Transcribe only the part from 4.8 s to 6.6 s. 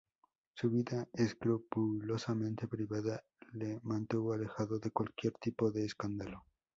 cualquier tipo de escándalo.